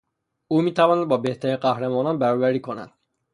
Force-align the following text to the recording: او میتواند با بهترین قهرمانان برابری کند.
او 0.47 0.61
میتواند 0.61 1.07
با 1.07 1.17
بهترین 1.17 1.55
قهرمانان 1.55 2.19
برابری 2.19 2.59
کند. 2.59 2.93